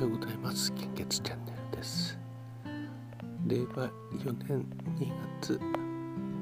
[0.00, 0.72] はようございます。
[0.72, 2.18] 献血チャンネルです。
[3.46, 4.66] 令和4年
[4.98, 5.12] 2
[5.42, 5.60] 月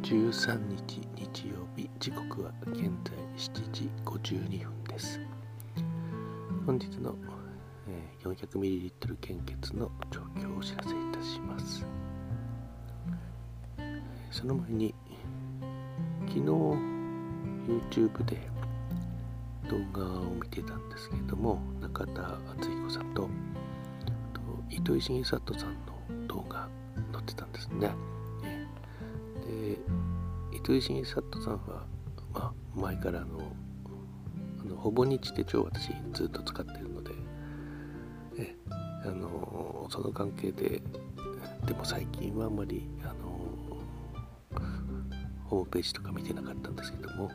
[0.04, 5.20] 13日日曜日、時刻は現在7時52分です。
[6.66, 7.16] 本日の、
[7.88, 11.84] え、400ml 献血の状況をお知らせいたします。
[14.30, 14.94] その前に、
[16.28, 16.40] 昨日
[17.90, 18.38] YouTube で
[19.68, 23.28] 動画を見てたんですけれども中田敦彦さんと
[24.70, 25.74] 糸井重里さん
[26.20, 26.68] の動画
[27.12, 27.90] 載ってたんですね。
[29.46, 29.78] で
[30.56, 31.86] 糸井重里さんは、
[32.32, 33.52] まあ、前からの
[34.60, 37.10] あのほぼ日手帳を私ずっと使っているので
[38.38, 38.56] え
[39.04, 40.82] あのその関係で
[41.66, 43.38] でも最近はあんまりあの
[45.44, 47.28] ホームページとか見てなかったんですけども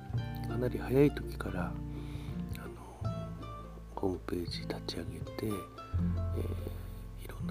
[0.48, 1.72] かなり早い時から
[4.04, 5.54] ホームページ立ち上げて、えー、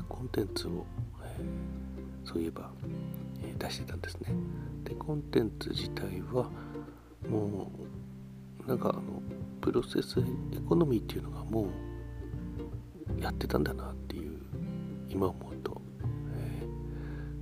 [0.09, 0.87] コンテンツを、
[1.23, 2.71] えー、そういえば、
[3.43, 4.33] えー、出してたんですね。
[4.85, 6.51] でコンテンツ自体は
[7.29, 7.71] も
[8.65, 9.03] うなんかあの
[9.61, 10.23] プロセスエ
[10.69, 11.69] コノミーっていうのがも
[13.19, 14.39] うやってたんだなっていう
[15.09, 15.81] 今思うと、
[16.37, 16.63] え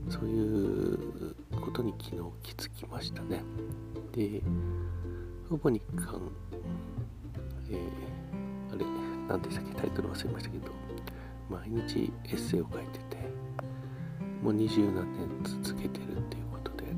[0.08, 3.42] ー、そういうことに昨日気づきましたね。
[4.12, 4.42] で、
[5.48, 6.20] ほぼ日韓、
[7.70, 7.78] えー
[8.72, 8.84] あれ
[9.28, 9.74] 何でしたっけ？
[9.74, 10.66] タイトル忘れましたけど
[11.50, 13.16] 毎日エッセイを書いてて
[14.42, 16.92] もう二十何年続けてるっていうことで、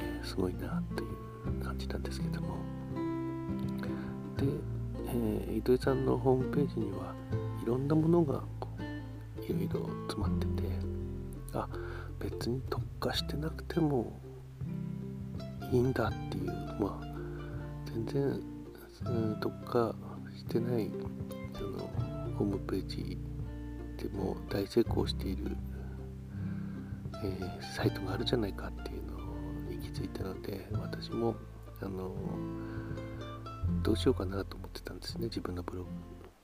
[0.00, 1.06] ね、すごいなってい
[1.60, 2.58] う感じなんですけども。
[4.36, 4.46] で、
[5.08, 7.14] えー、糸井さんのホームページには
[7.62, 8.44] いろんなものが
[9.42, 10.62] いろいろ詰まってて
[11.54, 11.68] あ
[12.20, 14.20] 別に特化してなくても
[15.72, 16.46] いいんだっていう
[16.78, 17.08] まあ
[17.86, 18.42] 全然、
[19.40, 19.94] 特化
[20.36, 20.90] してない
[21.54, 23.18] あのホームページ
[23.98, 25.56] でも大成功している、
[27.24, 29.18] えー、サイトがあるじゃないかっていうの
[29.70, 31.34] に気づいたので私も
[31.82, 32.14] あの
[33.82, 35.90] どうしようかなと思ってたんですね自分のブログ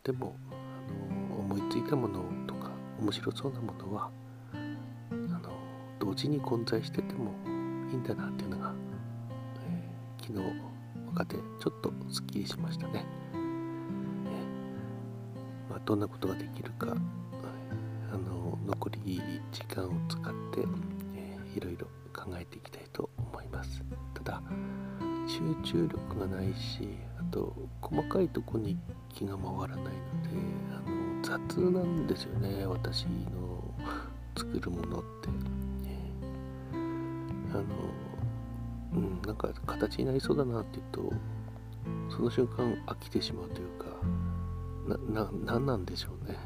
[0.02, 2.70] でもあの思いついたものとか
[3.00, 4.10] 面白そうなものは
[4.52, 5.50] あの
[5.98, 7.30] 同時に混在してても
[7.90, 8.74] いいんだなっていうのが、
[9.66, 10.44] えー、昨日
[11.06, 13.04] 分かってちょっとすっきりしましたね。
[15.84, 16.94] どんなことができるか、
[18.12, 19.20] あの残り
[19.52, 20.60] 時間を使って、
[21.14, 23.82] えー、いろいろ考えていきたいと思います。
[24.14, 24.42] ただ
[25.26, 28.76] 集中力がないしあと細かいとこに
[29.08, 29.94] 気が回らないので
[30.72, 33.74] あの雑なんですよね私の
[34.36, 35.28] 作るものって、
[35.86, 37.64] えー、あの
[38.94, 41.08] うんなんか形になりそうだなって言う
[42.10, 43.83] とその瞬間飽きてしまうというか
[44.86, 46.38] な、な、なんでしょうね。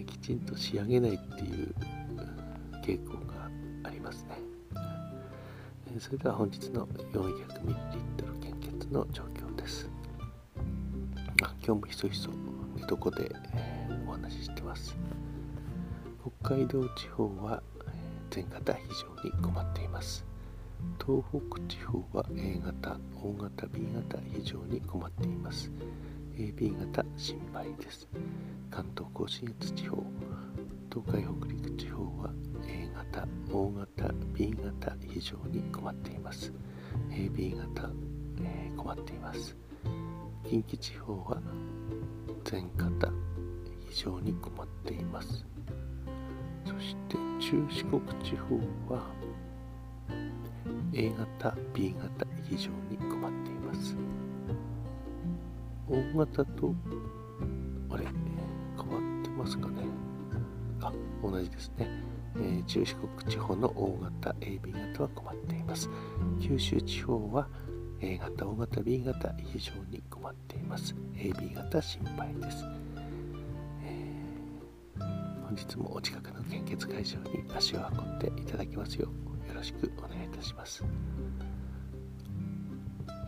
[0.06, 1.74] きちんと仕上げないっていう
[2.82, 3.48] 傾向が
[3.84, 4.54] ありますね。
[6.00, 9.88] それでは本日の 400ml 献血の状況です。
[11.42, 12.30] あ今日もひそひそ
[12.74, 14.96] 寝床で、え、お話ししてます。
[16.40, 17.62] 北海道地方は
[18.30, 18.80] 全型非
[19.22, 20.24] 常に困っています。
[21.04, 25.70] 東北地方は A 型、O 型、B 型非常に困っています。
[26.36, 28.08] AB 型心配です。
[28.68, 30.02] 関東甲信越地方、
[30.92, 32.32] 東海北陸地方は
[32.66, 36.52] A 型、O 型、B 型非常に困っています。
[37.10, 37.88] AB 型、
[38.42, 39.56] えー、困っています。
[40.48, 41.40] 近畿地方は
[42.42, 43.12] 全型
[43.88, 45.46] 非常に困っています。
[46.64, 48.56] そして中四国地方
[48.92, 49.06] は
[50.92, 53.96] A 型、B 型非常に困っています。
[55.88, 56.74] 大型と、
[57.90, 59.82] あれ、変わってますかね。
[60.80, 61.88] あ、同じですね。
[62.36, 65.88] えー、中四国地方の大型 AB 型は困っています。
[66.40, 67.48] 九州地方は
[68.00, 70.94] A 型、大型、B 型非常に困っています。
[71.14, 72.64] AB 型心配です。
[73.84, 80.84] えー、本日もお近くの献血会場に足を運んでいただきますようよろしくお願いいたします。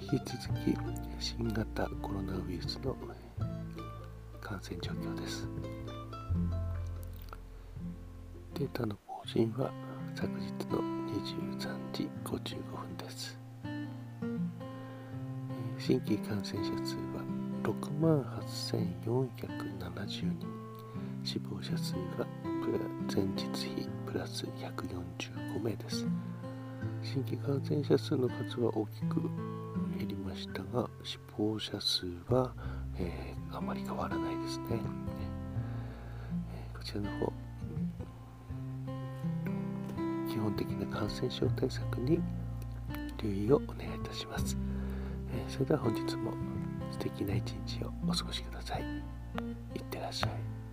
[0.00, 0.76] 引き続き
[1.18, 2.96] 新型コロナウイルスの
[4.40, 5.48] 感染状況です。
[8.54, 9.72] データの更新は
[10.14, 11.58] 昨日の23
[11.92, 13.38] 時55分です。
[15.78, 17.22] 新規感染者数は
[17.62, 20.46] 6万8470人、
[21.24, 22.26] 死亡者数は
[23.12, 26.06] 前日比プラス145名です。
[27.06, 29.20] 新規感染者数の数は大きく
[29.96, 32.52] 減りましたが死亡者数は、
[32.98, 34.80] えー、あまり変わらないですね。
[36.52, 37.32] え、こちらの方。
[40.28, 42.20] 基本的な感染症対策に
[43.18, 44.56] 留意をお願いいたします、
[45.32, 46.32] えそれでは本日も
[46.90, 48.82] 素敵な一日をお過ごしください。
[48.82, 50.65] いってらっしゃい。